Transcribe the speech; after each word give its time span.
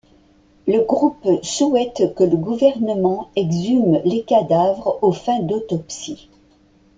Le 0.65 0.79
groupe 0.81 1.29
souhaite 1.43 2.15
que 2.15 2.23
le 2.23 2.35
gouvernement 2.35 3.29
exhume 3.35 3.99
les 4.03 4.23
cadavres 4.23 4.97
aux 5.03 5.11
fins 5.13 5.41
d'autopsie. 5.43 6.27